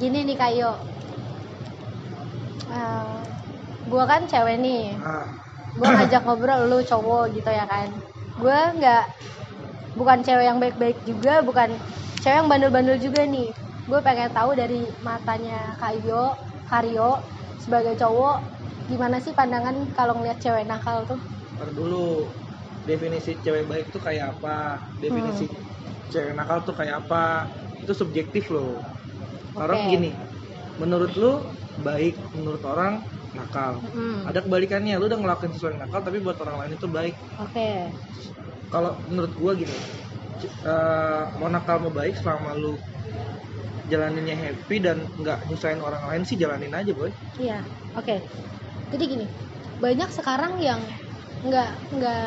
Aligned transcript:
Gini 0.00 0.18
nih 0.28 0.38
kayo 0.42 0.70
gue 3.90 4.04
kan 4.10 4.22
cewek 4.30 4.56
nih. 4.64 4.82
Ah. 5.00 5.26
Gue 5.78 5.88
ngajak 5.88 6.22
ngobrol 6.26 6.60
lu 6.70 6.78
cowok 6.90 7.24
gitu 7.36 7.50
ya 7.50 7.64
kan. 7.72 7.88
Gue 8.42 8.58
nggak 8.78 9.04
bukan 9.98 10.18
cewek 10.26 10.46
yang 10.46 10.58
baik-baik 10.62 10.98
juga 11.06 11.42
bukan 11.48 11.70
cewek 12.22 12.36
yang 12.44 12.48
bandel-bandel 12.50 12.98
juga 13.00 13.22
nih. 13.26 13.48
Gue 13.90 14.00
pengen 14.06 14.30
tahu 14.30 14.54
dari 14.54 14.86
matanya 15.02 15.74
Kayo 15.80 16.36
Karyo 16.70 17.10
sebagai 17.58 17.94
cowok 17.98 18.36
gimana 18.90 19.18
sih 19.24 19.34
pandangan 19.34 19.76
kalau 19.96 20.18
ngeliat 20.18 20.38
cewek 20.42 20.64
nakal 20.66 21.02
tuh? 21.06 21.20
Ntar 21.56 21.70
dulu 21.74 22.30
definisi 22.86 23.38
cewek 23.44 23.64
baik 23.70 23.86
tuh 23.94 24.02
kayak 24.02 24.38
apa? 24.38 24.80
Definisi 25.02 25.44
Hmm. 25.50 25.62
cewek 26.12 26.32
nakal 26.38 26.58
tuh 26.66 26.74
kayak 26.78 27.06
apa? 27.06 27.50
Itu 27.82 27.92
subjektif 27.96 28.50
loh 28.54 28.89
orang 29.56 29.80
gini 29.90 30.10
menurut 30.80 31.12
lu 31.18 31.32
baik 31.80 32.14
menurut 32.34 32.62
orang 32.66 33.02
nakal. 33.30 33.78
Hmm, 33.94 34.26
ada 34.26 34.42
kebalikannya 34.42 34.98
lu 34.98 35.06
udah 35.06 35.18
ngelakuin 35.22 35.52
sesuatu 35.54 35.74
yang 35.78 35.82
nakal 35.86 36.00
tapi 36.02 36.18
buat 36.22 36.38
orang 36.42 36.56
lain 36.66 36.72
itu 36.78 36.86
baik. 36.90 37.14
Oke. 37.38 37.68
Kalau 38.70 38.92
menurut 39.10 39.32
gua 39.34 39.52
gini 39.58 39.74
eh, 40.70 41.22
mau 41.38 41.48
nakal 41.50 41.76
mau 41.82 41.92
baik 41.92 42.14
selama 42.20 42.54
lu 42.56 42.78
jalaninnya 43.90 44.36
happy 44.36 44.76
dan 44.80 44.98
nggak 45.20 45.38
nyusahin 45.48 45.80
orang 45.82 46.02
lain 46.08 46.22
sih 46.28 46.36
jalanin 46.38 46.72
aja 46.72 46.92
boy. 46.92 47.10
Iya, 47.40 47.58
oke. 47.96 48.16
Jadi 48.92 49.04
gini, 49.06 49.26
banyak 49.80 50.10
sekarang 50.12 50.60
yang 50.60 50.80
nggak 51.46 51.70
nggak 51.94 52.24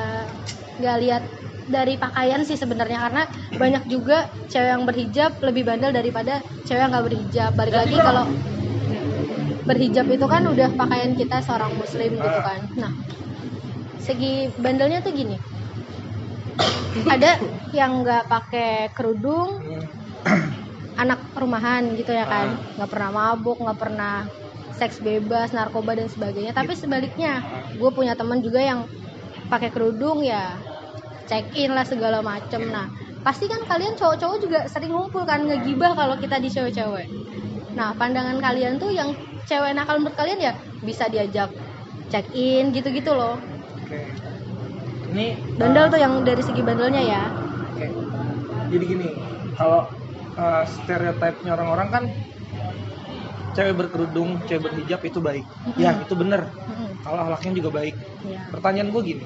nggak 0.80 0.98
lihat 1.04 1.24
dari 1.68 1.96
pakaian 1.96 2.42
sih 2.44 2.58
sebenarnya 2.60 3.00
karena 3.10 3.24
banyak 3.56 3.84
juga 3.88 4.28
cewek 4.52 4.70
yang 4.70 4.84
berhijab 4.84 5.32
lebih 5.44 5.64
bandel 5.68 5.92
daripada 5.96 6.44
cewek 6.68 6.82
yang 6.82 6.92
nggak 6.92 7.06
berhijab. 7.08 7.52
Balik 7.56 7.76
lagi 7.76 7.98
kalau 8.00 8.26
berhijab 9.64 10.06
itu 10.12 10.26
kan 10.28 10.44
udah 10.44 10.70
pakaian 10.76 11.12
kita 11.16 11.40
seorang 11.40 11.72
muslim 11.80 12.12
gitu 12.20 12.40
kan. 12.44 12.60
Nah, 12.76 12.92
segi 14.00 14.52
bandelnya 14.60 15.00
tuh 15.00 15.14
gini. 15.16 15.38
Ada 17.10 17.42
yang 17.74 18.06
nggak 18.06 18.30
pakai 18.30 18.92
kerudung, 18.94 19.64
anak 21.00 21.20
rumahan 21.34 21.96
gitu 21.96 22.12
ya 22.12 22.28
kan. 22.28 22.60
Nggak 22.78 22.90
pernah 22.92 23.10
mabuk 23.10 23.58
nggak 23.64 23.80
pernah 23.80 24.28
seks 24.76 25.00
bebas 25.00 25.56
narkoba 25.56 25.96
dan 25.96 26.12
sebagainya. 26.12 26.52
Tapi 26.52 26.76
sebaliknya 26.76 27.42
gue 27.74 27.90
punya 27.96 28.14
teman 28.14 28.44
juga 28.44 28.62
yang 28.62 28.86
pakai 29.48 29.70
kerudung 29.70 30.26
ya 30.26 30.58
check 31.30 31.46
in 31.56 31.72
lah 31.72 31.86
segala 31.88 32.20
macem 32.20 32.70
nah 32.70 32.88
pasti 33.24 33.48
kan 33.48 33.64
kalian 33.68 33.96
cowok-cowok 33.96 34.38
juga 34.44 34.60
sering 34.68 34.92
ngumpul 34.92 35.24
kan 35.24 35.48
ngegibah 35.48 35.96
kalau 35.96 36.16
kita 36.20 36.40
di 36.40 36.50
cewek-cewek 36.52 37.08
nah 37.74 37.96
pandangan 37.96 38.38
kalian 38.44 38.78
tuh 38.78 38.92
yang 38.92 39.16
cewek 39.48 39.74
nakal 39.74 40.00
menurut 40.00 40.16
kalian 40.16 40.40
ya 40.40 40.54
bisa 40.84 41.08
diajak 41.08 41.50
check 42.12 42.28
in 42.36 42.76
gitu-gitu 42.76 43.16
loh 43.16 43.40
oke 43.84 44.02
ini 45.14 45.36
bandel 45.56 45.88
eh, 45.88 45.90
tuh 45.94 46.00
yang 46.02 46.14
dari 46.26 46.44
segi 46.44 46.62
bandelnya 46.62 47.02
ya 47.02 47.24
Oke. 47.74 47.90
Jadi 48.70 48.86
gini, 48.86 49.10
kalau 49.58 49.90
uh, 50.38 50.64
stereotipnya 50.66 51.58
orang-orang 51.58 51.90
kan 51.90 52.04
cewek 53.58 53.74
berkerudung, 53.74 54.38
cewek 54.46 54.70
berhijab 54.70 55.02
itu 55.02 55.20
baik. 55.22 55.46
Ya, 55.78 55.98
itu 55.98 56.14
bener. 56.14 56.46
Mm-mm. 56.70 56.90
Kalau 57.02 57.18
akhlaknya 57.26 57.52
juga 57.58 57.70
baik. 57.82 57.96
Iya. 58.26 58.40
Pertanyaan 58.54 58.90
gue 58.94 59.02
gini, 59.02 59.26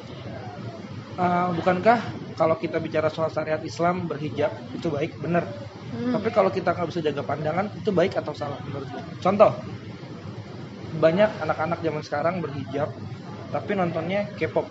uh, 1.18 1.50
bukankah 1.58 2.00
kalau 2.38 2.56
kita 2.62 2.78
bicara 2.78 3.10
soal 3.10 3.34
syariat 3.34 3.62
Islam 3.66 4.06
berhijab 4.06 4.54
itu 4.74 4.88
baik, 4.88 5.18
bener. 5.20 5.44
Hmm. 5.92 6.14
Tapi 6.16 6.30
kalau 6.32 6.54
kita 6.54 6.72
nggak 6.72 6.88
bisa 6.94 7.02
jaga 7.02 7.22
pandangan, 7.26 7.74
itu 7.74 7.90
baik 7.92 8.16
atau 8.16 8.32
salah 8.38 8.60
menurut 8.64 8.88
gue? 8.92 9.04
Contoh, 9.24 9.52
banyak 11.02 11.30
anak-anak 11.42 11.80
zaman 11.82 12.04
sekarang 12.04 12.36
berhijab, 12.44 12.92
tapi 13.52 13.72
nontonnya 13.74 14.28
K-pop 14.36 14.68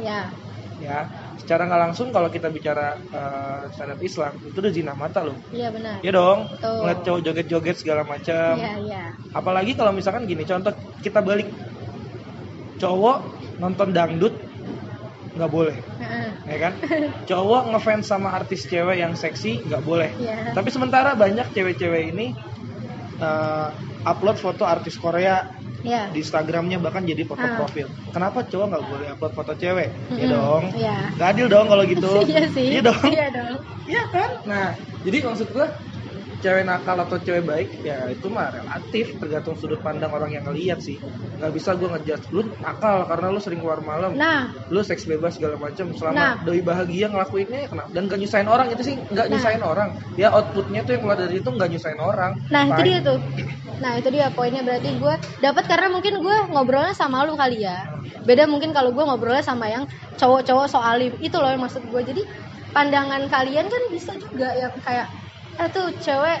ya 0.00 0.28
ya 0.76 1.08
secara 1.40 1.64
nggak 1.64 1.82
langsung 1.88 2.12
kalau 2.12 2.28
kita 2.28 2.52
bicara 2.52 3.00
uh, 3.00 3.64
syariat 3.72 4.00
Islam 4.00 4.32
itu 4.44 4.58
udah 4.60 4.72
zina 4.72 4.92
mata 4.92 5.24
loh 5.24 5.36
iya 5.48 5.72
benar 5.72 6.04
ya 6.04 6.12
dong 6.12 6.52
Betul. 6.52 6.76
ngeliat 6.84 7.00
cowok 7.00 7.20
joget-joget 7.24 7.76
segala 7.80 8.02
macam 8.04 8.60
iya 8.60 8.74
iya 8.84 9.04
apalagi 9.32 9.72
kalau 9.72 9.96
misalkan 9.96 10.28
gini 10.28 10.44
contoh 10.44 10.76
kita 11.00 11.24
balik 11.24 11.48
cowok 12.76 13.24
nonton 13.56 13.88
dangdut 13.96 14.36
nggak 15.36 15.52
boleh 15.52 15.76
Heeh. 16.00 16.28
ya 16.48 16.56
kan 16.58 16.72
cowok 17.22 17.62
ngefans 17.70 18.04
sama 18.08 18.32
artis 18.32 18.64
cewek 18.64 18.96
yang 18.96 19.12
seksi 19.12 19.60
nggak 19.62 19.82
boleh 19.82 20.10
Iya. 20.16 20.56
tapi 20.56 20.68
sementara 20.72 21.12
banyak 21.14 21.52
cewek-cewek 21.52 22.10
ini 22.10 22.32
uh, 23.20 23.68
upload 24.02 24.36
foto 24.36 24.64
artis 24.64 24.96
Korea 24.96 25.44
Iya. 25.84 26.10
di 26.10 26.18
Instagramnya 26.18 26.80
bahkan 26.80 27.04
jadi 27.04 27.22
foto 27.22 27.44
Ah. 27.44 27.54
profil 27.54 27.86
kenapa 28.10 28.42
cowok 28.42 28.66
nggak 28.66 28.84
boleh 28.88 29.06
upload 29.12 29.32
foto 29.34 29.52
cewek 29.54 29.88
ya 30.10 30.24
Mm-mm. 30.24 30.32
dong 30.32 30.62
Iya. 30.72 30.96
Gak 31.14 31.28
adil 31.36 31.46
dong 31.46 31.66
kalau 31.68 31.84
gitu. 31.84 32.10
Iya 32.32 32.42
sih. 32.50 32.66
Iya 32.74 32.80
dong. 32.82 33.02
Iya 33.06 33.26
dong. 33.30 33.56
Iya 33.86 34.02
kan? 34.10 34.30
Nah, 34.44 34.66
jadi 35.00 35.16
maksud 35.22 35.48
gua 35.54 35.70
cewek 36.46 36.62
nakal 36.62 36.94
atau 37.02 37.18
cewek 37.18 37.42
baik 37.42 37.68
ya 37.82 38.06
itu 38.06 38.26
mah 38.30 38.46
relatif 38.54 39.18
tergantung 39.18 39.58
sudut 39.58 39.82
pandang 39.82 40.14
orang 40.14 40.30
yang 40.30 40.46
ngeliat 40.46 40.78
sih. 40.78 40.94
Gak 41.36 41.52
bisa 41.52 41.74
gua 41.76 41.98
ngejudge 41.98 42.30
lu 42.32 42.48
nakal 42.62 43.04
karena 43.10 43.26
lu 43.34 43.40
sering 43.42 43.60
keluar 43.60 43.82
malam. 43.82 44.14
Nah, 44.14 44.48
Lu 44.70 44.80
seks 44.80 45.04
bebas 45.04 45.36
segala 45.36 45.58
macam 45.60 45.90
selama 45.92 46.16
Nah. 46.16 46.32
doi 46.46 46.62
bahagia 46.64 47.06
ngelakuinnya 47.12 47.66
ya 47.66 47.68
kenapa? 47.68 47.88
Dan 47.92 48.02
gak 48.08 48.18
nyusahin 48.22 48.48
orang 48.48 48.66
itu 48.72 48.82
sih 48.86 48.94
nggak 49.10 49.26
Nah. 49.26 49.32
nyusahin 49.36 49.62
orang. 49.62 49.88
Ya 50.16 50.28
outputnya 50.32 50.80
tuh 50.86 50.96
yang 50.96 51.02
keluar 51.04 51.18
dari 51.18 51.36
itu 51.42 51.50
nggak 51.50 51.68
nyusahin 51.74 52.00
orang. 52.00 52.32
nah 52.48 52.62
itu 52.64 52.80
Fine. 52.80 52.86
dia 52.88 52.98
tuh. 53.02 53.18
Nah 53.82 53.92
itu 54.00 54.08
dia 54.08 54.26
poinnya 54.32 54.62
berarti 54.64 54.88
gue 54.96 55.14
dapat 55.44 55.64
karena 55.68 55.88
mungkin 55.92 56.14
gue 56.24 56.36
ngobrolnya 56.54 56.94
sama 56.96 57.26
lu 57.28 57.34
kali 57.36 57.58
ya. 57.62 57.84
Beda 58.24 58.48
mungkin 58.48 58.72
kalau 58.72 58.90
gue 58.96 59.04
ngobrolnya 59.04 59.44
sama 59.44 59.68
yang 59.68 59.84
cowok-cowok 60.16 60.66
soal 60.66 60.96
itu 61.02 61.36
loh 61.36 61.50
yang 61.52 61.60
maksud 61.60 61.84
gue. 61.84 62.02
Jadi 62.06 62.22
pandangan 62.72 63.22
kalian 63.28 63.66
kan 63.68 63.82
bisa 63.92 64.12
juga 64.16 64.48
yang 64.56 64.72
kayak 64.80 65.06
eh 65.56 65.68
tuh 65.72 65.86
cewek 66.00 66.40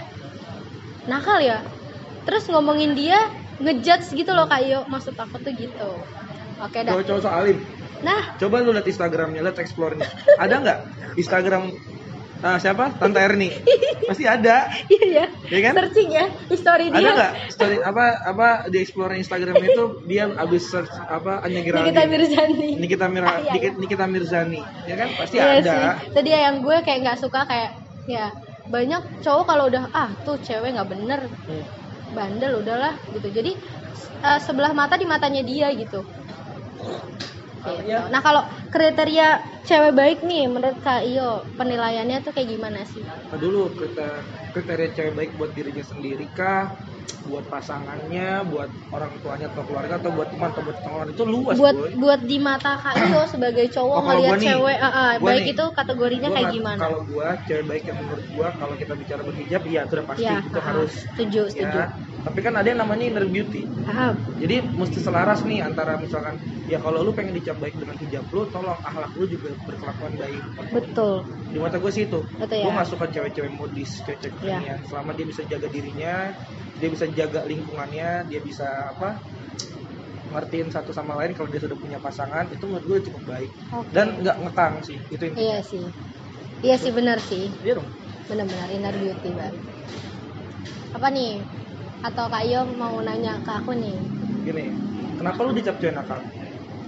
nakal 1.06 1.38
ya. 1.40 1.62
Terus 2.26 2.44
ngomongin 2.50 2.92
dia 2.92 3.30
ngejudge 3.56 4.12
gitu 4.12 4.30
loh 4.36 4.44
kayak 4.44 4.84
maksud 4.90 5.16
aku 5.16 5.40
tuh 5.40 5.52
gitu. 5.54 5.90
Oke 6.60 6.82
dah. 6.82 6.92
Cowok-cowok 6.92 7.20
so 7.22 7.30
alim. 7.30 7.58
Nah, 8.04 8.36
Coba 8.36 8.60
lu 8.60 8.76
lihat 8.76 8.84
Instagramnya, 8.84 9.40
lihat 9.40 9.56
explore-nya. 9.56 10.04
Ada 10.36 10.54
nggak 10.60 10.78
Instagram 11.16 11.72
ah, 12.44 12.60
siapa? 12.60 12.92
Tante 13.00 13.16
Erni. 13.16 13.48
Pasti 14.04 14.28
ada. 14.28 14.68
iya 14.92 15.32
ya. 15.48 15.58
Kan? 15.64 15.72
Searching 15.80 16.10
ya 16.12 16.26
history 16.52 16.86
dia. 16.92 17.00
Ada 17.00 17.10
nggak 17.16 17.32
story 17.56 17.76
apa 17.80 18.04
apa 18.28 18.48
di 18.68 18.78
explore 18.84 19.16
Instagram 19.16 19.56
itu 19.64 19.84
dia 20.04 20.28
abis 20.28 20.68
search 20.68 20.92
apa 21.08 21.40
Anya 21.40 21.64
Giraldi, 21.64 21.88
Nikita 21.88 22.02
Mirzani. 22.04 22.70
Nikita 22.76 23.06
Mira, 23.08 23.26
Ah, 23.26 23.36
iya, 23.40 23.52
Nikita, 23.56 23.72
iya. 23.72 23.80
Nikita 23.80 24.04
Mirzani, 24.04 24.60
ya 24.84 24.94
kan 25.00 25.08
pasti 25.16 25.36
Iya 25.40 25.46
ada. 25.56 25.72
sih. 25.72 26.12
Tadi 26.12 26.28
ya 26.28 26.40
yang 26.52 26.56
gue 26.60 26.76
kayak 26.84 26.98
nggak 27.00 27.18
suka 27.24 27.40
kayak 27.48 27.70
ya 28.06 28.28
banyak 28.74 29.02
cowok 29.24 29.44
kalau 29.50 29.64
udah 29.70 29.84
ah 30.02 30.10
tuh 30.26 30.36
cewek 30.46 30.70
nggak 30.74 30.90
bener 30.94 31.20
Hmm. 31.46 31.62
bandel 32.16 32.52
udahlah 32.62 32.94
gitu. 33.14 33.28
Jadi 33.38 33.52
eh, 34.26 34.38
sebelah 34.46 34.72
mata 34.80 34.94
di 35.02 35.06
matanya 35.12 35.42
dia 35.50 35.68
gitu. 35.82 36.00
Gitu. 37.66 37.72
iya. 37.88 37.98
Nah 38.12 38.20
kalau 38.26 38.42
kriteria 38.70 39.28
cewek 39.66 39.92
baik 39.98 40.18
nih 40.28 40.44
menurut 40.46 40.78
Kak 40.86 41.02
Iyo 41.02 41.50
penilaiannya 41.58 42.18
tuh 42.24 42.32
kayak 42.36 42.48
gimana 42.54 42.80
sih? 42.86 43.02
Nah, 43.30 43.38
dulu 43.42 43.74
kriteria, 43.78 44.22
kriteria 44.54 44.88
cewek 44.96 45.14
baik 45.18 45.30
buat 45.38 45.50
dirinya 45.56 45.84
sendiri 45.84 46.26
kah? 46.38 46.70
Buat 47.26 47.50
pasangannya, 47.50 48.46
buat 48.46 48.70
orang 48.94 49.18
tuanya 49.18 49.46
atau 49.50 49.62
keluarga 49.66 49.98
atau 49.98 50.10
buat 50.14 50.28
teman 50.30 50.48
atau 50.54 50.62
buat 50.62 50.78
teman 50.78 51.06
itu 51.10 51.22
luas 51.26 51.58
buat 51.58 51.74
boy. 51.74 51.90
buat 51.98 52.20
di 52.22 52.38
mata 52.38 52.78
Kak 52.78 52.94
sebagai 53.34 53.66
cowok 53.74 53.98
Oh, 53.98 54.02
ngelihat 54.06 54.38
cewek 54.38 54.78
ah, 54.78 55.10
gua 55.18 55.26
baik 55.34 55.42
nih. 55.42 55.52
itu 55.58 55.64
kategorinya 55.74 56.28
Gua 56.30 56.36
kayak 56.38 56.48
gimana? 56.54 56.80
Kalau 56.86 57.00
gua 57.10 57.26
cewek 57.42 57.64
baik 57.66 57.82
yang 57.90 57.98
menurut 57.98 58.24
gua 58.30 58.48
kalau 58.54 58.74
kita 58.78 58.94
bicara 58.94 59.22
berhijab 59.26 59.62
iya 59.66 59.80
itu 59.86 59.94
udah 59.98 60.06
pasti 60.06 60.22
ya, 60.22 60.38
itu 60.38 60.58
ah, 60.58 60.64
harus 60.70 60.92
setuju 60.94 61.42
setuju. 61.50 61.78
ya. 61.82 61.86
Tapi 62.26 62.38
kan 62.42 62.54
ada 62.58 62.66
yang 62.70 62.80
namanya 62.82 63.04
inner 63.10 63.26
beauty. 63.26 63.62
Ah, 63.86 64.14
Jadi 64.36 64.54
mesti 64.74 64.98
selaras 65.00 65.40
nih 65.46 65.62
antara 65.62 65.96
misalkan 65.96 66.36
ya 66.66 66.78
kalau 66.82 67.00
lu 67.06 67.14
pengen 67.14 67.34
dicap 67.38 67.56
baik 67.62 67.74
dengan 67.78 67.96
hijab 67.96 68.26
lu, 68.34 68.50
tolong 68.50 68.76
akhlak 68.82 69.12
lu 69.18 69.24
juga 69.30 69.48
berkelakuan 69.66 70.14
baik. 70.18 70.42
betul. 70.74 71.22
Di 71.46 71.58
mata 71.62 71.78
gue 71.78 71.90
sih 71.94 72.04
itu. 72.10 72.20
Betul 72.36 72.58
Gue 72.66 72.72
ya. 72.74 72.84
suka 72.84 73.06
cewek-cewek 73.08 73.52
modis, 73.54 73.90
cewek-cewek 74.04 74.34
kekinian. 74.42 74.78
Selama 74.90 75.10
dia 75.14 75.26
bisa 75.30 75.42
jaga 75.46 75.68
dirinya, 75.70 76.34
dia 76.76 76.88
bisa 76.96 77.06
jaga 77.18 77.40
lingkungannya, 77.50 78.08
dia 78.30 78.40
bisa 78.48 78.66
apa? 78.92 79.08
ngertiin 80.32 80.68
satu 80.74 80.90
sama 80.90 81.14
lain 81.18 81.32
kalau 81.36 81.48
dia 81.52 81.62
sudah 81.62 81.78
punya 81.78 81.98
pasangan 82.02 82.44
itu 82.50 82.64
menurut 82.66 82.84
gue 82.90 82.98
cukup 83.10 83.22
baik 83.30 83.50
Oke. 83.70 83.94
dan 83.94 84.06
nggak 84.22 84.36
ngekang 84.42 84.74
sih 84.82 84.98
itu 85.14 85.22
intinya 85.22 85.46
Iya 85.46 85.58
sih. 85.70 85.84
Iya 86.64 86.76
sih 86.82 86.92
benar 86.98 87.18
sih. 87.30 87.44
iya 87.64 87.72
dong 87.78 87.88
Benar-benar 88.28 88.68
inner 88.76 88.94
beauty 89.02 89.30
banget. 89.38 89.54
Apa 90.96 91.08
nih? 91.12 91.32
Atau 92.06 92.24
Kak 92.32 92.42
Iyo 92.48 92.60
mau 92.80 92.96
nanya 93.06 93.34
ke 93.44 93.52
aku 93.58 93.72
nih? 93.82 93.96
gini 94.46 94.64
kenapa 95.18 95.38
lu 95.44 95.52
dicap 95.58 95.76
cewek 95.82 95.94
nakal 95.96 96.20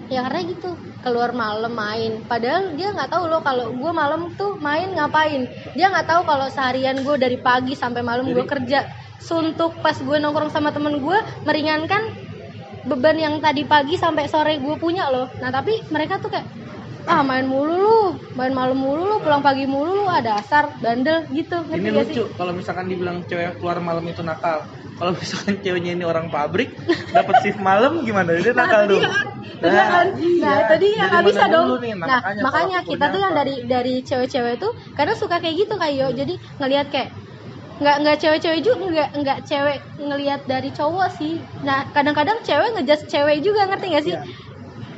Ya 0.08 0.24
karena 0.24 0.40
gitu 0.48 0.70
keluar 1.04 1.30
malam 1.36 1.72
main. 1.76 2.12
Padahal 2.30 2.72
dia 2.78 2.88
nggak 2.96 3.10
tahu 3.12 3.24
loh 3.28 3.40
kalau 3.44 3.66
gue 3.76 3.92
malam 3.92 4.20
tuh 4.40 4.56
main 4.66 4.88
ngapain. 4.96 5.42
Dia 5.76 5.86
nggak 5.92 6.08
tahu 6.10 6.22
kalau 6.30 6.46
seharian 6.48 6.96
gue 7.06 7.16
dari 7.20 7.38
pagi 7.44 7.72
sampai 7.76 8.00
malam 8.00 8.26
gue 8.32 8.44
kerja. 8.48 8.88
Suntuk 9.18 9.78
pas 9.82 9.94
gue 9.94 10.16
nongkrong 10.18 10.50
sama 10.50 10.70
temen 10.70 11.02
gue 11.02 11.18
meringankan 11.44 12.02
beban 12.86 13.18
yang 13.18 13.34
tadi 13.42 13.66
pagi 13.66 13.98
sampai 13.98 14.30
sore 14.30 14.56
gue 14.62 14.74
punya 14.78 15.10
loh 15.10 15.28
nah 15.42 15.50
tapi 15.50 15.74
mereka 15.90 16.22
tuh 16.22 16.30
kayak 16.32 16.46
ah 17.08 17.24
main 17.24 17.48
mulu 17.48 17.72
lu 17.72 17.98
main 18.36 18.52
malam 18.52 18.76
mulu 18.76 19.08
lu 19.08 19.16
pulang 19.24 19.40
pagi 19.40 19.64
mulu 19.64 20.04
lu 20.04 20.06
ada 20.12 20.36
asar 20.36 20.76
bandel 20.84 21.24
gitu 21.32 21.56
ngerti 21.64 21.80
ini 21.80 21.90
lucu 21.90 22.22
kalau 22.36 22.52
misalkan 22.52 22.84
dibilang 22.84 23.24
cewek 23.24 23.56
keluar 23.56 23.80
malam 23.80 24.04
itu 24.04 24.20
nakal 24.20 24.60
kalau 25.00 25.16
misalkan 25.16 25.56
ceweknya 25.64 25.96
ini 25.96 26.04
orang 26.04 26.28
pabrik 26.28 26.68
dapat 27.16 27.34
shift 27.40 27.60
malam 27.64 28.04
gimana 28.04 28.36
dia 28.36 28.52
Nah, 28.52 28.60
nakal 28.60 28.80
itu 28.84 28.92
dong 29.00 29.02
kan. 29.08 29.26
Kan. 29.58 30.06
iya. 30.22 30.44
Nah, 30.44 30.56
itu 30.62 30.74
dia 30.78 30.94
Dari 30.94 31.10
nggak 31.10 31.24
bisa 31.26 31.44
dong. 31.50 31.66
nih? 31.82 31.92
Nah, 31.98 32.20
makanya 32.46 32.78
kita 32.86 33.04
tuh 33.10 33.18
yang 33.18 33.34
dari 33.34 33.54
dari 33.66 33.94
cewek-cewek 34.06 34.54
tuh 34.62 34.70
kadang 34.94 35.16
suka 35.18 35.42
kayak 35.42 35.66
gitu 35.66 35.74
kayak 35.74 36.14
Jadi 36.14 36.34
ngelihat 36.62 36.86
kayak 36.94 37.10
nggak 37.80 37.96
nggak 38.02 38.16
cewek-cewek 38.22 38.60
juga 38.66 38.84
nggak 38.94 39.08
nggak 39.20 39.38
cewek 39.48 39.78
ngelihat 40.06 40.40
dari 40.52 40.68
cowok 40.78 41.08
sih. 41.18 41.34
Nah, 41.66 41.78
kadang-kadang 41.94 42.38
cewek 42.46 42.68
ngejudge 42.74 43.04
cewek 43.12 43.36
juga 43.46 43.60
ngerti 43.68 43.86
gak 43.96 44.04
sih? 44.08 44.16
Iya. 44.16 44.24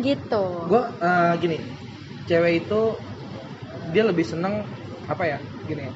Gitu. 0.07 0.37
gue 0.69 0.83
eh, 1.05 1.33
gini 1.43 1.59
cewek 2.29 2.53
itu 2.67 2.81
dia 3.93 4.03
lebih 4.07 4.27
seneng 4.27 4.55
apa 5.09 5.25
ya 5.27 5.39
gini 5.65 5.91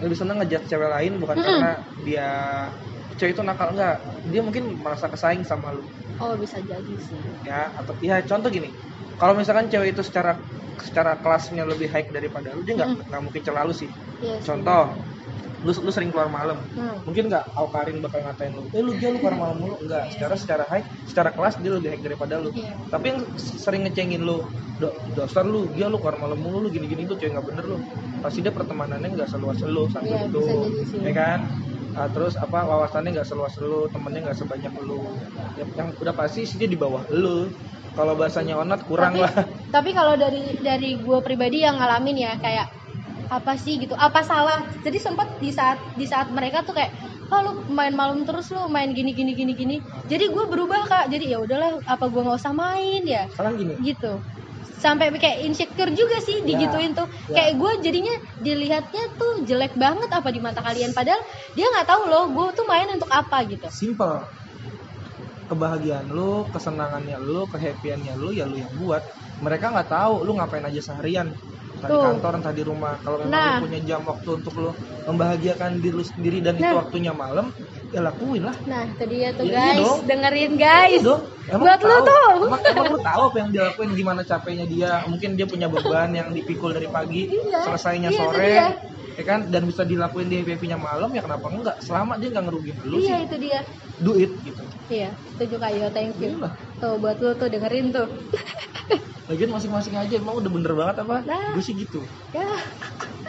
lebih 0.00 0.16
seneng 0.16 0.40
ngejat 0.40 0.62
cewek 0.70 0.88
lain 0.90 1.12
bukan 1.20 1.38
Mm-mm. 1.38 1.44
karena 1.44 1.70
dia 2.00 2.26
cewek 3.18 3.32
itu 3.36 3.42
nakal 3.44 3.68
enggak 3.74 3.96
dia 4.24 4.40
mungkin 4.46 4.64
merasa 4.84 5.06
kesaing 5.12 5.42
sama 5.46 5.68
lu 5.76 5.84
Oh, 6.24 6.34
bisa 6.42 6.58
jadi 6.70 6.94
sih. 7.08 7.24
ya 7.40 7.72
atau 7.80 7.94
ya 8.04 8.20
contoh 8.28 8.48
gini 8.52 8.68
kalau 9.20 9.32
misalkan 9.36 9.68
cewek 9.72 9.96
itu 9.96 10.02
secara 10.04 10.36
secara 10.80 11.12
kelasnya 11.20 11.64
lebih 11.68 11.88
high 11.92 12.08
daripada 12.12 12.52
lu 12.56 12.62
dia 12.64 12.74
nggak 12.78 12.90
Mm. 12.90 13.00
nggak 13.08 13.22
mungkin 13.24 13.42
celalu 13.44 13.72
sih 13.76 13.90
Iya 14.20 14.40
sih. 14.42 14.64
contoh 14.64 14.80
lu 15.60 15.72
lu 15.76 15.90
sering 15.92 16.08
keluar 16.08 16.28
malam? 16.28 16.56
Hmm. 16.72 16.96
mungkin 17.04 17.28
nggak 17.28 17.44
Aukarin 17.52 18.00
bakal 18.00 18.20
ngatain 18.24 18.52
lu 18.52 18.64
eh 18.72 18.80
lu 18.80 18.92
dia 18.96 19.12
lu 19.12 19.18
keluar 19.20 19.36
malam 19.36 19.56
mulu. 19.60 19.76
Enggak 19.80 20.08
secara 20.12 20.34
secara 20.36 20.64
high 20.66 20.84
secara 21.04 21.30
kelas 21.30 21.60
dia 21.60 21.70
lebih 21.72 21.88
high 21.92 22.02
daripada 22.02 22.40
lu. 22.40 22.48
Iya. 22.50 22.72
tapi 22.88 23.04
yang 23.12 23.20
sering 23.36 23.82
ngecengin 23.84 24.22
lu 24.22 24.40
"Do- 24.80 24.96
dasar 25.12 25.44
lu 25.44 25.68
dia 25.72 25.86
lu 25.86 26.00
keluar 26.00 26.16
malam 26.16 26.40
mulu 26.40 26.64
lu 26.64 26.68
gini 26.68 26.88
gini 26.88 27.04
tuh 27.04 27.16
cewek 27.16 27.36
nggak 27.36 27.46
bener 27.46 27.64
lu. 27.66 27.78
Pasti 28.20 28.40
dia 28.40 28.52
pertemanannya 28.52 29.08
nggak 29.12 29.28
seluas 29.28 29.60
lu 29.60 29.84
satu 29.88 30.08
Iya, 30.08 30.28
itu 30.28 30.42
ya 31.04 31.12
kan? 31.12 31.40
Ah, 31.90 32.06
terus 32.06 32.38
apa 32.38 32.64
wawasannya 32.64 33.18
nggak 33.18 33.28
seluas 33.28 33.52
lu 33.58 33.84
temennya 33.90 34.30
nggak 34.30 34.38
sebanyak 34.38 34.72
lu. 34.80 34.96
Ya, 35.58 35.64
yang 35.76 35.88
udah 35.92 36.14
pasti 36.14 36.46
sih 36.46 36.56
dia 36.56 36.68
di 36.70 36.78
bawah 36.78 37.04
lu. 37.12 37.50
Kalau 37.90 38.14
bahasanya 38.14 38.54
onat 38.56 38.86
kurang 38.86 39.18
tapi, 39.18 39.24
lah. 39.26 39.32
tapi 39.76 39.90
kalau 39.90 40.14
dari 40.14 40.54
dari 40.62 40.94
gue 40.96 41.18
pribadi 41.20 41.66
yang 41.66 41.76
ngalamin 41.76 42.16
ya 42.16 42.32
kayak 42.38 42.70
apa 43.30 43.54
sih 43.54 43.78
gitu 43.78 43.94
apa 43.94 44.26
salah? 44.26 44.66
Jadi 44.82 44.98
sempat 44.98 45.38
di 45.38 45.54
saat 45.54 45.78
di 45.94 46.02
saat 46.04 46.34
mereka 46.34 46.66
tuh 46.66 46.74
kayak 46.74 46.90
oh 47.30 47.40
lu 47.46 47.52
main 47.70 47.94
malam 47.94 48.26
terus 48.26 48.50
lu 48.50 48.66
main 48.66 48.90
gini 48.90 49.14
gini 49.14 49.32
gini 49.38 49.54
gini. 49.54 49.76
Jadi 50.10 50.34
gue 50.34 50.44
berubah 50.50 50.90
kak. 50.90 51.14
Jadi 51.14 51.30
ya 51.30 51.38
udahlah 51.38 51.78
apa 51.86 52.10
gue 52.10 52.20
nggak 52.26 52.38
usah 52.42 52.50
main 52.50 53.06
ya. 53.06 53.30
Sekarang 53.30 53.54
gini? 53.54 53.78
Gitu. 53.78 54.18
Sampai 54.82 55.14
kayak 55.14 55.46
insecure 55.46 55.94
juga 55.94 56.18
sih 56.18 56.42
digituin 56.42 56.96
tuh. 56.98 57.06
Ya. 57.30 57.38
kayak 57.38 57.52
gue 57.62 57.72
jadinya 57.86 58.14
dilihatnya 58.42 59.04
tuh 59.14 59.46
jelek 59.46 59.78
banget 59.78 60.10
apa 60.10 60.28
di 60.34 60.40
mata 60.42 60.60
kalian. 60.60 60.90
Padahal 60.90 61.22
dia 61.54 61.70
nggak 61.70 61.86
tahu 61.86 62.02
loh 62.10 62.24
gue 62.34 62.46
tuh 62.58 62.66
main 62.66 62.90
untuk 62.90 63.08
apa 63.14 63.46
gitu. 63.46 63.70
Simple. 63.70 64.26
Kebahagiaan 65.46 66.10
lu 66.10 66.46
kesenangannya 66.50 67.18
lu 67.22 67.46
kehappyannya 67.46 68.18
lu 68.18 68.34
ya 68.34 68.42
lu 68.50 68.58
yang 68.58 68.74
buat. 68.74 69.06
Mereka 69.38 69.70
nggak 69.70 69.88
tahu 69.90 70.26
lu 70.26 70.34
ngapain 70.34 70.66
aja 70.66 70.82
seharian 70.82 71.30
entah 71.80 71.88
di 71.88 71.96
Tuh. 71.96 72.04
kantor 72.04 72.32
entah 72.36 72.52
di 72.52 72.62
rumah 72.62 72.94
kalau 73.00 73.16
memang 73.18 73.32
Nah. 73.32 73.48
lu 73.56 73.64
punya 73.64 73.80
jam 73.80 74.00
waktu 74.04 74.28
untuk 74.36 74.54
lu 74.54 74.70
membahagiakan 75.02 75.70
diri 75.80 75.94
lu 75.96 76.04
sendiri 76.04 76.38
dan 76.38 76.54
itu 76.54 76.68
Nah. 76.68 76.76
waktunya 76.78 77.12
malam 77.12 77.48
ya 77.90 78.00
lakuin 78.00 78.44
lah 78.44 78.54
nah 78.62 78.86
itu 78.86 79.02
dia 79.04 79.28
tuh 79.32 79.42
Iya 79.42 79.56
guys 79.56 79.78
dong. 79.80 79.98
dengerin 80.06 80.52
guys 80.54 81.02
dong 81.02 81.22
emang 81.44 81.64
buat 81.64 81.80
lu 81.80 81.96
tuh. 82.00 82.22
emang, 82.46 82.60
emang 82.62 82.86
lu 82.86 82.98
tahu 83.02 83.22
apa 83.26 83.36
yang 83.36 83.48
dia 83.50 83.62
lakuin 83.66 83.90
gimana 83.92 84.20
capeknya 84.22 84.64
dia 84.64 84.90
mungkin 85.04 85.34
dia 85.34 85.46
punya 85.48 85.66
beban 85.66 86.10
yang 86.12 86.28
dipikul 86.30 86.70
dari 86.70 86.86
pagi 86.86 87.26
Iya. 87.26 87.64
selesainya 87.64 88.08
Iya, 88.08 88.14
itu 88.14 88.22
sore 88.22 88.46
dia. 88.46 88.68
ya 89.10 89.24
kan 89.26 89.40
dan 89.48 89.62
bisa 89.64 89.82
dilakuin 89.82 90.28
di 90.28 90.38
happy 90.38 90.64
nya 90.64 90.78
malam 90.78 91.10
ya 91.10 91.20
kenapa 91.20 91.50
enggak 91.50 91.76
selama 91.80 92.14
dia 92.14 92.30
nggak 92.30 92.44
ngerugiin 92.46 92.76
lu 92.84 92.96
iya 92.96 93.16
sih 93.18 93.26
itu 93.26 93.36
dia 93.40 93.58
do 93.98 94.12
it 94.14 94.30
gitu 94.40 94.62
Iya, 94.86 95.10
setuju 95.30 95.62
Kayo, 95.62 95.86
thank 95.90 96.18
you. 96.18 96.34
Iyalah. 96.34 96.50
Tuh 96.76 96.98
buat 96.98 97.14
lu 97.16 97.30
tuh 97.34 97.46
dengerin 97.46 97.94
tuh. 97.94 98.10
Lagian 99.30 99.54
masing-masing 99.54 99.94
aja 99.94 100.14
emang 100.18 100.42
udah 100.42 100.50
bener 100.50 100.72
banget 100.74 101.06
apa? 101.06 101.22
Nah. 101.22 101.54
Gue 101.54 101.62
sih 101.62 101.78
gitu. 101.78 102.02
Ya, 102.34 102.50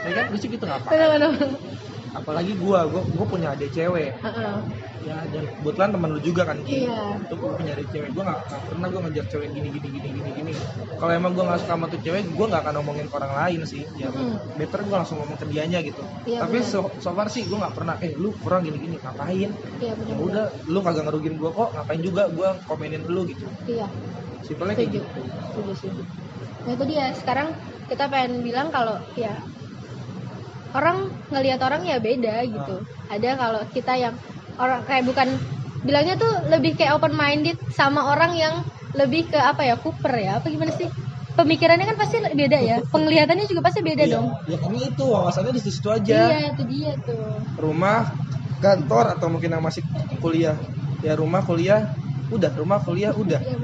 Ya 0.01 0.11
kan 0.17 0.33
gue 0.33 0.39
sih 0.41 0.49
gitu 0.49 0.65
ngapa? 0.65 0.89
benar-benar. 0.89 1.70
Apalagi 2.11 2.53
gua, 2.59 2.83
gua, 2.91 3.03
gua 3.07 3.25
punya 3.27 3.47
adik 3.55 3.71
cewek. 3.71 4.11
Heeh. 4.19 4.53
Ya 5.01 5.17
dan 5.33 5.49
kebetulan 5.57 5.89
teman 5.95 6.09
lu 6.13 6.19
juga 6.21 6.43
kan 6.45 6.59
Ki. 6.61 6.85
Iya. 6.85 7.23
Itu 7.23 7.33
gua 7.39 7.51
punya 7.55 7.71
adik 7.73 7.87
cewek. 7.89 8.11
Gua 8.11 8.23
gak, 8.27 8.39
gak 8.51 8.61
pernah 8.67 8.87
gua 8.91 9.01
ngejar 9.07 9.25
cewek 9.31 9.47
gini 9.55 9.67
gini 9.71 9.87
gini 9.95 10.09
gini 10.19 10.29
gini. 10.35 10.53
Kalau 10.99 11.11
emang 11.15 11.31
gua 11.33 11.55
gak 11.55 11.59
suka 11.65 11.73
sama 11.73 11.85
tuh 11.87 11.99
cewek, 12.03 12.23
gua 12.35 12.45
gak 12.51 12.61
akan 12.67 12.73
ngomongin 12.83 13.07
ke 13.07 13.15
orang 13.15 13.33
lain 13.33 13.61
sih. 13.65 13.83
Ya 13.95 14.11
Mm. 14.11 14.35
better 14.59 14.81
gua 14.85 15.01
langsung 15.01 15.17
ngomong 15.23 15.39
ke 15.39 15.45
dianya 15.47 15.79
gitu. 15.81 16.03
Iya, 16.27 16.43
Tapi 16.43 16.57
so, 16.61 16.79
so 16.99 17.09
far 17.15 17.31
sih 17.31 17.47
gua 17.47 17.71
gak 17.71 17.75
pernah 17.79 17.95
eh 18.03 18.11
lu 18.19 18.35
kurang 18.43 18.67
gini 18.67 18.77
gini 18.77 18.95
ngapain? 18.99 19.49
Iya 19.79 19.93
Ya 19.95 20.15
udah, 20.19 20.45
lu 20.67 20.79
kagak 20.83 21.07
ngerugin 21.07 21.39
gua 21.39 21.51
kok, 21.55 21.69
ngapain 21.79 22.01
juga 22.03 22.23
gua 22.35 22.49
komenin 22.67 23.01
lu 23.07 23.23
gitu. 23.25 23.47
Iya, 23.65 23.87
Simpelnya 24.43 24.75
kayak 24.75 24.91
gitu. 24.99 25.21
Setuju, 25.47 25.71
setuju. 25.79 26.03
Nah 26.67 26.71
itu 26.77 26.83
dia. 26.85 27.05
Sekarang 27.17 27.47
kita 27.89 28.05
pengen 28.11 28.43
bilang 28.45 28.69
kalau 28.69 29.01
ya 29.17 29.41
orang 30.71 30.97
ngelihat 31.29 31.59
orang 31.61 31.81
ya 31.83 31.97
beda 31.97 32.35
gitu. 32.43 32.75
Ada 33.07 33.29
kalau 33.35 33.61
kita 33.69 33.93
yang 33.95 34.15
orang 34.55 34.81
kayak 34.85 35.03
bukan 35.05 35.27
bilangnya 35.81 36.15
tuh 36.15 36.29
lebih 36.47 36.77
kayak 36.77 36.95
open 36.95 37.13
minded 37.13 37.57
sama 37.73 38.13
orang 38.13 38.37
yang 38.37 38.53
lebih 38.93 39.31
ke 39.31 39.39
apa 39.39 39.63
ya 39.63 39.75
Cooper 39.79 40.13
ya 40.13 40.37
apa 40.39 40.47
gimana 40.47 40.71
sih? 40.71 40.87
Pemikirannya 41.31 41.87
kan 41.87 41.95
pasti 41.95 42.19
beda 42.19 42.59
ya 42.59 42.83
penglihatannya 42.83 43.47
juga 43.47 43.63
pasti 43.63 43.79
beda 43.79 44.03
Iya. 44.03 44.13
dong. 44.19 44.27
Ya 44.51 44.57
ini 44.67 44.79
itu 44.91 45.03
wawasannya 45.07 45.53
di 45.55 45.61
situ 45.63 45.87
aja. 45.87 46.27
iya 46.27 46.51
itu 46.51 46.63
dia 46.67 46.91
tuh. 47.07 47.39
Rumah 47.55 48.11
kantor 48.59 49.15
atau 49.15 49.31
mungkin 49.31 49.49
yang 49.49 49.63
masih 49.63 49.81
kuliah. 50.19 50.59
Ya 50.99 51.15
rumah 51.15 51.39
kuliah 51.41 51.87
udah. 52.29 52.51
Rumah 52.51 52.79
kuliah 52.83 53.15
udah. 53.15 53.39
Iya 53.39 53.55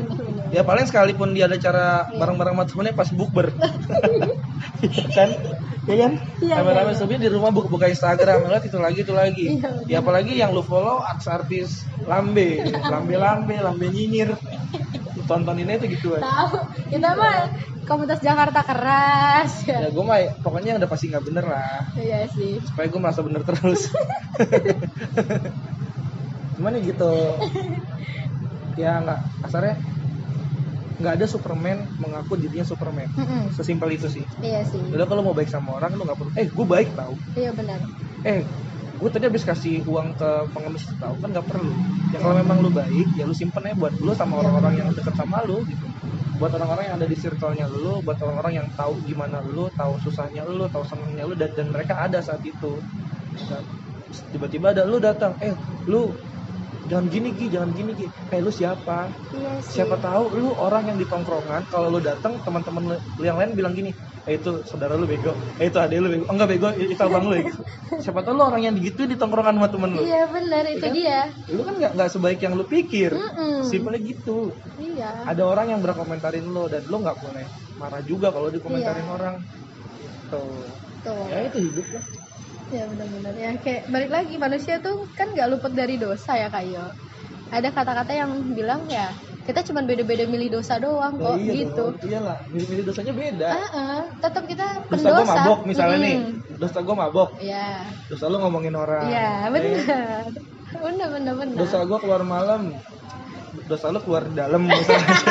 ya 0.52 0.62
paling 0.64 0.86
sekalipun 0.88 1.36
dia 1.36 1.46
ada 1.50 1.58
cara 1.60 2.08
bareng-bareng 2.16 2.56
sama 2.56 2.66
temennya 2.66 2.94
pas 2.96 3.10
bukber. 3.12 3.52
Kan? 5.18 5.30
Ya 5.88 5.96
kan? 6.04 6.12
Iya, 6.44 6.56
rame-rame 6.60 6.92
sebenarnya 7.00 7.22
di 7.24 7.30
rumah 7.32 7.50
buka, 7.56 7.72
buka 7.72 7.88
Instagram 7.88 8.44
ngeliat 8.44 8.64
itu 8.68 8.76
lagi 8.76 9.00
itu 9.08 9.14
lagi. 9.16 9.46
Iya, 9.56 9.70
ya 9.88 9.98
apalagi 10.04 10.36
yang 10.36 10.52
lu 10.52 10.60
follow 10.60 11.00
artis-artis 11.00 11.88
lambe. 12.04 12.60
Lambe-lambe 12.76 13.56
lambe 13.56 13.88
nyinyir. 13.88 14.36
Tontoninnya 15.24 15.80
itu 15.80 15.96
gitu 15.96 16.20
aja. 16.20 16.28
Tahu. 16.28 16.60
Kita 16.92 17.16
mah 17.16 17.36
komunitas 17.88 18.20
Jakarta 18.20 18.68
keras. 18.68 19.64
Ya 19.64 19.88
ya 19.88 19.90
gue 19.96 20.04
mah 20.04 20.20
pokoknya 20.44 20.76
udah 20.76 20.90
pasti 20.92 21.08
nggak 21.08 21.24
bener 21.24 21.46
lah. 21.48 21.88
Iya 21.96 22.28
sih. 22.36 22.60
Supaya 22.68 22.92
gue 22.92 23.00
merasa 23.00 23.24
bener 23.24 23.42
terus. 23.48 23.88
Cuman 26.60 26.76
ya 26.76 26.82
gitu. 26.84 27.12
Ya 28.76 28.92
nggak 29.00 29.20
kasarnya 29.48 29.76
nggak 30.98 31.14
ada 31.22 31.26
Superman 31.30 31.78
mengaku 32.02 32.42
dirinya 32.42 32.66
Superman. 32.66 33.10
Mm-mm. 33.14 33.54
sesimpel 33.54 33.94
itu 33.94 34.10
sih. 34.10 34.26
Iya 34.42 34.66
sih. 34.66 34.82
Udah 34.90 35.06
kalau 35.06 35.22
mau 35.22 35.36
baik 35.38 35.50
sama 35.50 35.78
orang 35.78 35.94
lu 35.94 36.04
nggak 36.06 36.18
perlu. 36.18 36.32
Eh 36.34 36.48
gue 36.50 36.66
baik 36.66 36.90
tau. 36.98 37.14
Iya 37.38 37.54
benar. 37.54 37.80
Eh 38.26 38.42
gue 38.98 39.10
tadi 39.14 39.30
habis 39.30 39.46
kasih 39.46 39.86
uang 39.86 40.18
ke 40.18 40.30
pengemis 40.58 40.90
tahu 40.98 41.16
kan 41.22 41.30
nggak 41.30 41.48
perlu. 41.48 41.74
Ya 42.10 42.18
kalau 42.18 42.36
memang 42.42 42.58
lu 42.66 42.70
baik 42.74 43.08
ya 43.14 43.30
lu 43.30 43.36
simpen 43.38 43.70
aja 43.70 43.78
buat 43.78 43.94
lu 44.02 44.12
sama 44.18 44.42
orang-orang 44.42 44.82
yang 44.82 44.90
deket 44.90 45.14
sama 45.14 45.46
lu 45.46 45.62
gitu. 45.70 45.86
Buat 46.42 46.54
orang-orang 46.58 46.90
yang 46.90 46.96
ada 47.02 47.08
di 47.10 47.18
circle-nya 47.18 47.66
lu 47.70 48.02
buat 48.02 48.18
orang-orang 48.22 48.54
yang 48.62 48.68
tahu 48.74 48.98
gimana 49.06 49.42
lu 49.46 49.70
tahu 49.78 50.02
susahnya 50.02 50.46
lu 50.50 50.66
tahu 50.70 50.82
senangnya 50.86 51.30
lu 51.30 51.38
dan, 51.38 51.54
dan 51.54 51.70
mereka 51.70 51.94
ada 51.98 52.22
saat 52.26 52.42
itu. 52.42 52.82
Tiba-tiba 54.34 54.74
ada 54.74 54.82
lu 54.82 54.98
datang 54.98 55.38
eh 55.46 55.54
lu 55.86 56.10
jangan 56.90 57.06
gini 57.12 57.30
ki 57.36 57.46
jangan 57.54 57.72
gini 57.76 57.92
ki. 57.94 58.06
Eh 58.34 58.40
lu 58.44 58.52
siapa? 58.52 59.12
Iya 59.36 59.52
sih. 59.64 59.80
Siapa 59.80 59.96
tahu 60.00 60.24
lu 60.40 60.50
orang 60.56 60.84
yang 60.90 60.98
di 61.00 61.08
tongkrongan 61.08 61.68
kalau 61.72 61.88
lu 61.94 62.00
datang 62.00 62.40
teman-teman 62.44 62.84
lu 63.20 63.24
yang 63.24 63.38
lain 63.40 63.54
bilang 63.56 63.74
gini 63.76 63.92
eh 64.28 64.36
itu 64.36 64.52
saudara 64.68 65.00
lu 65.00 65.08
bego. 65.08 65.32
Eh 65.62 65.68
itu 65.72 65.78
adek 65.80 66.00
lu 66.04 66.08
bego. 66.12 66.24
Oh, 66.28 66.34
enggak 66.36 66.50
bego 66.52 66.68
itu 66.76 67.00
abang 67.08 67.26
lu 67.28 67.34
ya 67.40 67.44
gitu. 67.48 67.62
siapa 68.04 68.20
tahu 68.24 68.34
lu 68.40 68.44
orang 68.44 68.62
yang 68.68 68.74
digituin 68.76 69.10
di 69.12 69.18
tongkrongan 69.20 69.56
sama 69.56 69.68
temen 69.72 69.90
lu. 69.96 70.02
Iya 70.04 70.22
benar 70.28 70.64
itu 70.68 70.84
kan? 70.84 70.92
dia. 70.96 71.20
Lu 71.52 71.62
kan 71.64 71.74
nggak 71.80 71.92
nggak 71.96 72.10
sebaik 72.12 72.40
yang 72.44 72.54
lu 72.60 72.66
pikir. 72.68 73.12
Mm-mm. 73.16 73.64
simpelnya 73.68 74.00
gitu. 74.04 74.52
Iya. 74.80 75.28
Ada 75.28 75.44
orang 75.44 75.68
yang 75.76 75.82
berkomentarin 75.84 76.46
lu 76.48 76.68
dan 76.72 76.84
lu 76.88 76.98
nggak 77.04 77.18
boleh 77.20 77.46
marah 77.80 78.02
juga 78.04 78.28
kalau 78.32 78.48
dikomentarin 78.52 79.06
Iya. 79.08 79.14
orang. 79.16 79.36
Tuh. 80.32 80.64
Tuh. 81.04 81.24
Ya 81.32 81.40
itu 81.48 81.58
hidup 81.72 81.88
lah 81.96 82.04
ya 82.72 82.84
benar-benar. 82.92 83.34
Ya 83.36 83.50
kayak 83.60 83.82
balik 83.92 84.12
lagi 84.12 84.36
manusia 84.36 84.80
tuh 84.84 85.08
kan 85.16 85.32
nggak 85.32 85.48
luput 85.52 85.72
dari 85.72 85.96
dosa 85.96 86.36
ya 86.36 86.52
kayo 86.52 86.92
ada 87.52 87.70
kata-kata 87.72 88.12
yang 88.12 88.32
bilang 88.52 88.84
ya 88.92 89.12
kita 89.48 89.64
cuma 89.64 89.80
beda-beda 89.80 90.28
milih 90.28 90.60
dosa 90.60 90.76
doang 90.76 91.16
kok 91.16 91.40
iya 91.40 91.64
gitu. 91.64 91.96
Dong. 91.96 92.04
iyalah 92.04 92.38
milih-milih 92.52 92.84
dosanya 92.84 93.14
beda. 93.16 93.48
Ah, 93.48 93.68
ah, 93.72 94.02
tetap 94.20 94.44
kita 94.44 94.84
dosa 94.84 94.92
pendosa. 94.92 95.16
gue 95.16 95.26
mabok 95.32 95.60
misalnya 95.64 95.98
nih. 96.04 96.18
Mm-mm. 96.20 96.60
dosa 96.60 96.78
gue 96.84 96.96
mabok. 97.00 97.30
Iya, 97.40 97.68
dosa 98.12 98.24
lu 98.28 98.38
ngomongin 98.44 98.76
orang. 98.76 99.08
Iya 99.08 99.16
ya 99.16 99.32
kan? 99.40 99.52
benar. 99.56 100.24
bener 100.84 101.08
bener 101.16 101.34
bener 101.40 101.56
dosa 101.56 101.88
gua 101.88 101.98
keluar 102.04 102.22
malam. 102.28 102.76
Dosa 103.72 103.88
lu 103.96 104.00
keluar 104.04 104.28
dalam 104.36 104.68
misalnya. 104.68 105.16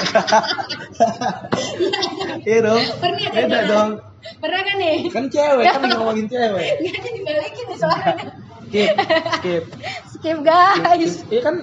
Iya 2.47 2.59
dong. 2.62 2.83
Beda 3.37 3.59
dong 3.69 3.90
pernah 4.40 4.61
kan 4.62 4.76
nih 4.78 4.97
kan 5.11 5.25
cewek 5.28 5.64
kan 5.66 5.80
ngomongin 5.97 6.26
cewek 6.26 6.75
nggak 6.80 6.92
jadi 6.97 7.09
dibalikin 7.16 7.64
nih 7.71 7.78
soalnya 7.78 8.14
skip 8.66 8.90
skip 9.38 9.64
skip 10.11 10.38
guys 10.42 11.14
Iya 11.28 11.42
kan 11.42 11.56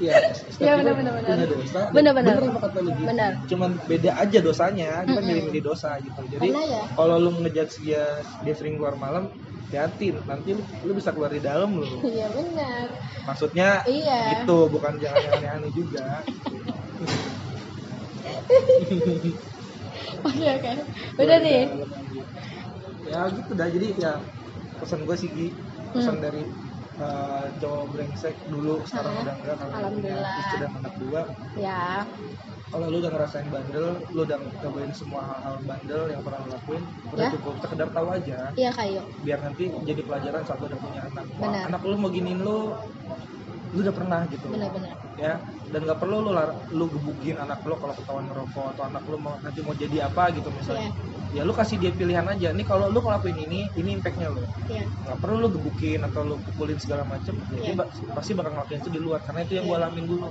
Iya, 0.00 0.16
Iya, 0.56 0.80
benar, 0.80 0.96
benar, 0.96 1.12
benar. 1.12 1.28
punya 1.28 1.44
dosa. 1.44 1.80
Benar, 1.92 2.12
benar. 2.16 2.34
Bener 2.40 2.56
apa 2.56 2.60
kata 2.64 2.78
lu 2.80 2.88
gitu. 2.88 3.04
Benar. 3.04 3.30
Cuman 3.44 3.70
beda 3.84 4.10
aja 4.16 4.38
dosanya, 4.40 4.90
kita 5.04 5.20
milih-milih 5.20 5.60
dosa 5.60 5.92
gitu. 6.00 6.20
Jadi 6.24 6.48
ya- 6.56 6.88
kalau 6.96 7.20
lu 7.20 7.36
ngejudge 7.44 7.84
dia 7.84 8.08
dia 8.40 8.54
sering 8.56 8.80
keluar 8.80 8.96
malam, 8.96 9.28
hati 9.68 10.16
nanti 10.24 10.56
lu, 10.56 10.64
lu 10.80 10.92
bisa 10.96 11.12
keluar 11.12 11.28
di 11.28 11.44
dalam 11.44 11.76
lu. 11.76 11.84
iya 12.02 12.32
benar 12.32 12.88
Maksudnya 13.28 13.84
Iya. 13.84 14.40
itu 14.40 14.58
bukan 14.72 14.96
jangan 14.96 15.20
yang 15.20 15.34
aneh-aneh 15.36 15.72
juga. 15.76 16.06
oke 20.24 20.46
oke 20.48 20.72
udah 21.20 21.38
nih 21.44 21.60
Ya 23.12 23.20
gitu 23.36 23.50
dah. 23.58 23.68
Jadi 23.74 23.86
ya 23.98 24.12
pesan 24.80 25.00
gue 25.06 25.16
sih 25.22 25.30
Gi, 25.36 25.48
pesan 25.94 26.16
Hmm. 26.18 26.24
dari 26.24 26.42
uh, 27.04 27.46
cowok 27.60 27.84
brengsek 27.92 28.34
dulu 28.52 28.74
sekarang 28.88 29.14
Ah, 29.18 29.22
udah 29.24 29.34
enggak 29.40 29.56
Alhamdulillah. 29.76 30.34
istri 30.40 30.56
dan 30.62 30.72
anak 30.80 30.94
dua 31.02 31.20
ya 31.58 32.06
kalau 32.70 32.86
lu 32.86 33.02
udah 33.02 33.10
ngerasain 33.10 33.48
bandel, 33.50 33.86
lu 34.14 34.20
udah 34.22 34.38
cobain 34.62 34.92
semua 34.94 35.22
hal-hal 35.26 35.56
bandel 35.66 36.02
yang 36.14 36.22
pernah 36.22 36.40
lu 36.46 36.50
lakuin, 36.54 36.82
udah 37.10 37.26
Ya. 37.26 37.30
cukup 37.34 37.54
sekedar 37.58 37.88
tahu 37.90 38.08
aja, 38.14 38.38
iya 38.54 38.70
kayu 38.70 39.02
biar 39.26 39.38
nanti 39.42 39.64
jadi 39.88 40.00
pelajaran 40.06 40.42
saat 40.46 40.58
lu 40.62 40.66
udah 40.70 40.78
punya 40.78 41.00
anak. 41.10 41.26
Wah, 41.42 41.66
anak 41.66 41.82
lu 41.82 41.96
mau 41.98 42.10
giniin 42.14 42.38
lu, 42.46 42.78
lu 43.74 43.78
udah 43.82 43.94
pernah 43.94 44.20
gitu, 44.30 44.46
benar-benar 44.54 44.94
ya. 45.20 45.34
Dan 45.70 45.86
nggak 45.86 46.00
perlu 46.00 46.16
lu 46.24 46.32
lu 46.74 46.84
gebukin 46.90 47.36
anak 47.38 47.62
lu 47.62 47.76
kalau 47.78 47.94
ketahuan 47.94 48.26
ngerokok 48.26 48.74
atau 48.74 48.82
anak 48.88 49.02
lu 49.06 49.16
mau 49.20 49.36
nanti 49.38 49.60
mau 49.62 49.76
jadi 49.76 50.08
apa 50.08 50.32
gitu 50.34 50.48
misalnya. 50.50 50.90
Ya 51.30 51.46
lu 51.46 51.54
kasih 51.54 51.78
dia 51.78 51.94
pilihan 51.94 52.26
aja. 52.26 52.50
Nih 52.50 52.66
kalau 52.66 52.90
lu 52.90 52.98
ngelakuin 52.98 53.38
ini, 53.38 53.70
ini 53.78 53.94
impactnya 53.94 54.34
lu. 54.34 54.42
iya 54.66 54.82
Nggak 55.06 55.18
perlu 55.22 55.36
lu 55.46 55.48
gebukin 55.54 56.02
atau 56.02 56.26
lu 56.26 56.34
pukulin 56.42 56.74
segala 56.82 57.06
macem. 57.06 57.38
Ya, 57.54 57.70
dia 57.70 57.74
Iya. 57.78 57.86
pasti 58.16 58.34
bakal 58.34 58.50
ngelakuin 58.58 58.80
itu 58.82 58.90
di 58.90 58.98
luar 58.98 59.20
karena 59.22 59.46
itu 59.46 59.52
yang 59.54 59.66
Iya. 59.68 59.70
gua 59.70 59.78
alamin 59.86 60.04
dulu 60.10 60.26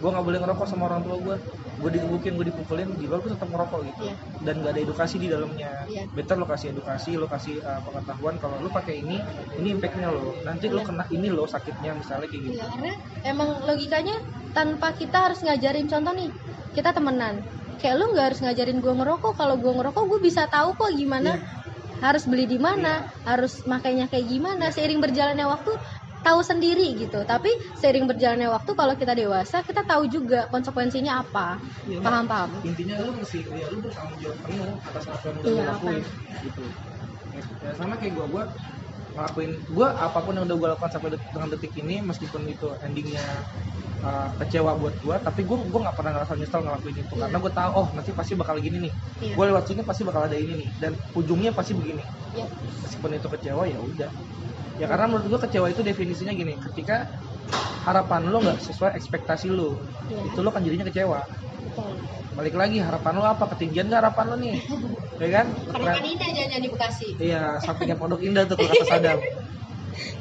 gue 0.00 0.08
nggak 0.08 0.24
boleh 0.24 0.38
ngerokok 0.40 0.64
sama 0.64 0.88
orang 0.88 1.04
tua 1.04 1.16
gue 1.20 1.36
gue 1.76 1.90
digebukin 1.92 2.32
gue 2.32 2.46
dipukulin 2.48 2.88
di 2.96 3.04
luar 3.04 3.20
gue 3.20 3.36
tetap 3.36 3.52
ngerokok 3.52 3.80
gitu 3.84 4.02
Iya. 4.08 4.14
dan 4.40 4.54
gak 4.64 4.72
ada 4.72 4.80
edukasi 4.80 5.16
di 5.20 5.28
dalamnya 5.28 5.70
Iya. 5.84 6.02
better 6.08 6.36
lo 6.40 6.46
kasih 6.48 6.72
edukasi 6.72 7.10
lo 7.20 7.28
kasih 7.28 7.60
uh, 7.60 7.84
pengetahuan 7.84 8.40
kalau 8.40 8.56
lo 8.64 8.72
pakai 8.72 9.04
ini 9.04 9.20
ini 9.60 9.76
impactnya 9.76 10.08
lo 10.08 10.32
nanti 10.40 10.72
lo 10.72 10.80
Iya. 10.80 10.88
kena 10.88 11.04
ini 11.12 11.28
lo 11.28 11.44
sakitnya 11.44 11.92
misalnya 11.92 12.32
kayak 12.32 12.42
gitu 12.48 12.56
Iya, 12.56 12.64
karena 12.72 12.92
emang 13.28 13.48
logikanya 13.60 14.09
tanpa 14.56 14.92
kita 14.98 15.16
harus 15.30 15.40
ngajarin 15.44 15.86
contoh 15.92 16.12
nih 16.16 16.30
kita 16.76 16.90
temenan. 16.96 17.44
Kayak 17.80 17.94
lu 18.00 18.04
nggak 18.12 18.26
harus 18.32 18.40
ngajarin 18.44 18.78
gue 18.84 18.92
ngerokok 18.98 19.32
kalau 19.40 19.56
gue 19.62 19.72
ngerokok 19.78 20.04
gue 20.10 20.20
bisa 20.28 20.42
tahu 20.50 20.76
kok 20.76 20.90
gimana 20.94 21.32
harus 22.00 22.24
beli 22.30 22.44
di 22.48 22.56
mana 22.56 23.04
harus 23.28 23.60
makainya 23.68 24.08
kayak 24.08 24.26
gimana 24.28 24.72
seiring 24.72 25.00
berjalannya 25.04 25.46
waktu 25.48 25.72
tahu 26.24 26.40
sendiri 26.44 26.96
gitu. 27.00 27.24
Tapi 27.24 27.48
seiring 27.80 28.04
berjalannya 28.10 28.48
waktu 28.52 28.70
kalau 28.76 28.94
kita 28.96 29.12
dewasa 29.16 29.64
kita 29.64 29.82
tahu 29.88 30.08
juga 30.08 30.48
konsekuensinya 30.52 31.20
apa. 31.24 31.56
Iya, 31.88 31.98
paham 32.04 32.24
paham? 32.28 32.50
Intinya 32.64 32.94
lo 33.04 33.10
mesti 33.16 33.38
ya 33.48 33.66
lo 33.72 33.78
bertanggung 33.84 34.18
jawab 34.20 34.38
penuh 34.44 34.72
atas 34.84 35.04
apa 35.08 35.24
yang 35.32 35.38
Iya, 35.44 35.62
lo 35.64 35.68
lakuin 35.72 36.04
gitu. 36.44 36.62
Ya, 37.30 37.42
ya 37.64 37.72
sama 37.78 37.94
kayak 38.00 38.12
gue 38.16 38.26
gue 38.26 38.44
ngelakuin 39.20 39.52
gue 39.68 39.86
apa 39.86 40.18
pun 40.24 40.32
yang 40.32 40.44
udah 40.48 40.56
gue 40.56 40.68
lakukan 40.72 40.90
sampai 40.90 41.08
det- 41.12 41.24
dengan 41.28 41.48
detik 41.52 41.72
ini 41.76 42.00
meskipun 42.00 42.40
itu 42.48 42.66
endingnya 42.80 43.24
uh, 44.00 44.28
kecewa 44.40 44.72
buat 44.80 44.94
gue 44.96 45.16
tapi 45.20 45.40
gue 45.44 45.56
gue 45.60 45.80
nggak 45.84 45.96
pernah 45.96 46.12
ngerasa 46.16 46.32
nyesel 46.40 46.60
ngelakuin 46.64 46.96
itu 46.96 47.14
Iya. 47.14 47.20
karena 47.28 47.36
gue 47.38 47.52
tahu 47.52 47.70
oh 47.76 47.86
nanti 47.92 48.10
pasti 48.16 48.32
bakal 48.34 48.56
gini 48.58 48.78
nih 48.88 48.92
Iya. 49.20 49.34
gue 49.36 49.44
lewat 49.52 49.64
sini 49.68 49.82
pasti 49.84 50.02
bakal 50.08 50.22
ada 50.24 50.36
ini 50.36 50.52
nih 50.56 50.68
dan 50.80 50.92
ujungnya 51.12 51.52
pasti 51.52 51.72
begini 51.76 52.02
Iya. 52.32 52.46
meskipun 52.80 53.10
itu 53.12 53.28
kecewa 53.28 53.62
ya 53.68 53.78
udah 53.78 54.10
ya 54.80 54.86
karena 54.88 55.04
menurut 55.12 55.26
gue 55.28 55.40
kecewa 55.44 55.66
itu 55.68 55.82
definisinya 55.84 56.32
gini 56.32 56.56
ketika 56.72 57.04
harapan 57.84 58.28
lo 58.32 58.38
nggak 58.40 58.58
sesuai 58.64 58.96
ekspektasi 58.96 59.52
lo 59.52 59.84
Iya. 60.08 60.32
itu 60.32 60.40
lo 60.40 60.50
kan 60.50 60.64
jadinya 60.64 60.88
kecewa 60.88 61.20
Betul. 61.60 61.92
Balik 62.40 62.56
lagi 62.56 62.80
harapan 62.80 63.12
lo 63.20 63.24
apa? 63.28 63.44
Ketinggian 63.52 63.92
nggak 63.92 64.00
harapan 64.00 64.24
lo 64.32 64.36
nih? 64.40 64.56
Ya 65.20 65.28
kan? 65.28 65.46
Karena 65.76 65.92
ini 66.00 66.16
aja 66.16 66.42
yang 66.48 66.62
di 66.64 66.70
Bekasi. 66.72 67.08
Iya 67.20 67.60
sampingnya 67.60 68.00
pondok 68.00 68.24
indah 68.24 68.48
tuh 68.48 68.56
kalau 68.56 68.72
kata 68.72 68.88
Sadam 68.88 69.20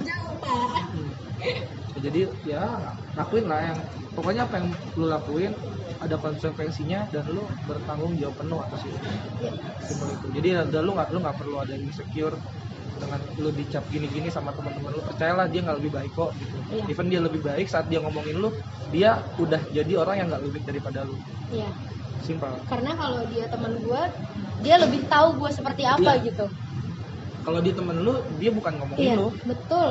jauh 0.04 0.34
pak. 0.44 0.84
Hmm. 0.92 1.12
jadi 2.00 2.22
ya 2.48 2.64
lakuin 3.16 3.46
lah 3.48 3.60
yang 3.72 3.80
pokoknya 4.16 4.42
apa 4.48 4.56
yang 4.60 4.68
lo 5.00 5.06
lakuin 5.08 5.52
ada 6.00 6.16
konsekuensinya 6.16 7.12
dan 7.12 7.28
lo 7.32 7.44
bertanggung 7.68 8.16
jawab 8.20 8.36
penuh 8.40 8.60
atas 8.64 8.82
itu. 8.88 9.00
Iya. 9.44 9.52
Simpel 9.84 10.08
itu. 10.16 10.28
Jadi 10.40 10.48
ada 10.56 10.80
lu 10.84 10.92
nggak 10.96 11.10
lu 11.12 11.20
nggak 11.24 11.38
perlu 11.40 11.56
ada 11.60 11.76
insecure 11.76 12.36
dengan 13.00 13.20
lu 13.40 13.50
dicap 13.56 13.84
gini-gini 13.88 14.28
sama 14.28 14.52
teman-teman 14.56 14.96
lu. 14.96 15.02
Percayalah 15.08 15.48
dia 15.48 15.64
nggak 15.64 15.78
lebih 15.80 15.92
baik 15.96 16.12
kok 16.16 16.32
gitu. 16.40 16.56
Iya. 16.72 16.84
even 16.92 17.08
dia 17.12 17.22
lebih 17.24 17.42
baik 17.44 17.68
saat 17.68 17.88
dia 17.92 18.00
ngomongin 18.04 18.36
lu 18.40 18.50
dia 18.92 19.24
udah 19.40 19.60
jadi 19.72 19.92
orang 20.00 20.16
yang 20.24 20.28
nggak 20.32 20.44
lebih 20.44 20.62
daripada 20.68 21.04
lu. 21.04 21.16
Iya. 21.52 21.72
Simpel. 22.22 22.54
Karena 22.66 22.92
kalau 22.94 23.22
dia 23.28 23.46
teman 23.48 23.74
gue 23.78 24.02
dia 24.60 24.76
lebih 24.76 25.02
tahu 25.08 25.28
gue 25.38 25.50
seperti 25.50 25.84
apa 25.84 26.12
Iya. 26.16 26.26
gitu. 26.26 26.46
Kalau 27.40 27.60
dia 27.60 27.74
temen 27.74 27.96
lu 28.00 28.14
dia 28.38 28.52
bukan 28.52 28.74
ngomongin 28.76 29.00
iya 29.02 29.14
lu 29.16 29.30
betul. 29.44 29.90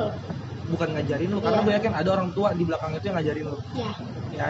Bukan 0.69 0.87
ngajarin 0.93 1.29
lu 1.29 1.39
karena 1.39 1.59
Iya. 1.59 1.65
gue 1.65 1.73
yakin 1.81 1.93
ada 1.95 2.09
orang 2.11 2.29
tua 2.31 2.49
di 2.53 2.63
belakang 2.63 2.91
itu 2.93 3.05
yang 3.05 3.17
ngajarin 3.17 3.45
lu. 3.45 3.59
Ya 3.73 3.91
ya 4.29 4.47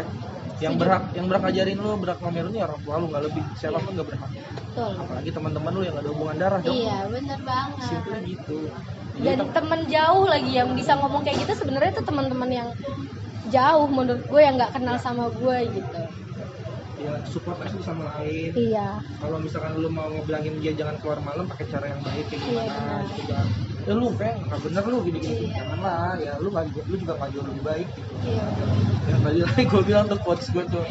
yang 0.59 0.75
Setuju. 0.75 0.81
berhak 0.83 1.03
yang 1.15 1.25
berhak 1.25 1.43
ngajarin 1.47 1.77
lu 1.79 1.91
berhak 1.95 2.19
lu 2.19 2.27
ini 2.51 2.59
orang 2.59 2.79
tua 2.83 2.93
lu 2.97 3.05
nggak 3.07 3.23
lebih. 3.31 3.43
Siapa 3.55 3.79
pun 3.79 3.91
nggak 3.95 4.07
berhak. 4.11 4.29
Betul. 4.59 4.91
Apalagi 4.99 5.29
teman-teman 5.31 5.71
lu 5.71 5.81
yang 5.81 5.93
gak 5.95 6.03
ada 6.03 6.11
hubungan 6.11 6.35
darah 6.37 6.59
dong. 6.59 6.75
Iya 6.75 6.97
bener 7.07 7.39
banget. 7.41 7.87
Simpelnya 7.87 8.21
gitu. 8.27 8.57
Jadi 9.19 9.25
dan 9.25 9.37
tem- 9.37 9.51
temen 9.51 9.79
jauh 9.87 10.25
lagi 10.27 10.51
yang 10.53 10.69
bisa 10.71 10.91
ngomong 10.95 11.21
kayak 11.23 11.43
gitu 11.43 11.53
sebenarnya 11.57 11.91
itu 11.91 12.03
teman-teman 12.03 12.49
yang 12.49 12.69
jauh 13.49 13.87
menurut 13.89 14.21
gue 14.21 14.39
yang 14.39 14.55
nggak 14.55 14.71
kenal 14.71 14.95
sama 14.95 15.27
gue 15.33 15.57
gitu 15.73 15.99
ya 16.99 17.13
support 17.23 17.55
aja 17.63 17.79
sama 17.79 18.11
lain 18.19 18.51
iya. 18.59 18.99
Kalau 19.23 19.39
misalkan 19.39 19.79
lu 19.79 19.87
mau 19.87 20.11
ngebilangin 20.11 20.59
dia 20.59 20.75
jangan 20.75 20.99
keluar 20.99 21.19
malam 21.23 21.47
pakai 21.47 21.65
cara 21.71 21.87
yang 21.87 22.01
baik 22.03 22.27
kayak 22.27 22.43
Iya, 22.43 22.47
gimana 22.51 22.75
benar. 22.75 23.01
gitu 23.07 23.21
kan. 23.31 23.45
Ya 23.87 23.93
lu 23.95 24.07
peng 24.19 24.37
nggak 24.43 24.59
bener 24.67 24.83
lu 24.83 24.97
gini 25.07 25.19
gini 25.23 25.35
Iya. 25.47 25.55
jangan 25.55 25.79
lah 25.79 26.11
ya 26.19 26.33
lu 26.43 26.49
lu 26.51 26.95
juga 26.99 27.13
jauh 27.31 27.45
lebih 27.47 27.63
baik 27.63 27.87
gitu. 27.95 28.13
Iya. 28.27 28.45
Ya 29.07 29.15
tadi 29.23 29.39
lagi 29.47 29.63
gue 29.63 29.81
bilang 29.87 30.05
tuh 30.05 30.19
quotes 30.19 30.47
gue 30.51 30.63
tuh 30.67 30.83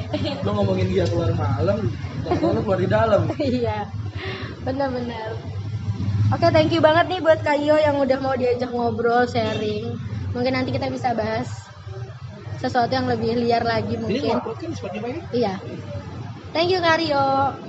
lu 0.42 0.50
ngomongin 0.50 0.88
dia 0.88 1.04
keluar 1.04 1.30
malam 1.36 1.78
jangan 2.24 2.50
lu 2.56 2.60
keluar 2.64 2.80
di 2.80 2.88
dalam. 2.88 3.22
Iya. 3.60 3.78
Benar-benar 4.64 5.30
oke 6.28 6.46
thank 6.50 6.72
you 6.72 6.80
banget 6.80 7.04
nih 7.08 7.20
buat 7.20 7.40
Kayo 7.40 7.76
yang 7.76 8.00
udah 8.00 8.18
mau 8.18 8.32
diajak 8.32 8.72
ngobrol 8.72 9.28
sharing. 9.28 9.92
Mungkin 10.32 10.52
nanti 10.56 10.72
kita 10.72 10.88
bisa 10.88 11.12
bahas 11.12 11.67
sesuatu 12.58 12.92
yang 12.92 13.06
lebih 13.06 13.38
liar 13.38 13.62
lagi 13.62 13.94
mungkin. 13.94 14.42
ini 14.42 15.22
iya. 15.30 15.54
Thank 16.50 16.74
you 16.74 16.80
Karyo 16.82 17.67